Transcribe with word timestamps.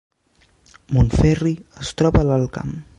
Montferri 0.97 1.53
es 1.85 1.95
troba 2.01 2.25
a 2.25 2.29
l’Alt 2.31 2.55
Camp 2.59 2.79